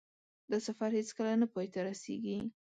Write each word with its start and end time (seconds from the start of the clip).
دا 0.51 0.57
سفر 0.67 0.89
هېڅکله 0.99 1.31
نه 1.41 1.47
پای 1.53 1.67
ته 1.73 1.79
رسېږي. 1.87 2.39